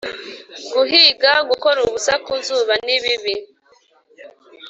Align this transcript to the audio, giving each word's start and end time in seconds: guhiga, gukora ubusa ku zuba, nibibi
guhiga, 0.73 1.31
gukora 1.49 1.77
ubusa 1.85 2.13
ku 2.25 2.33
zuba, 2.45 2.73
nibibi 2.85 3.35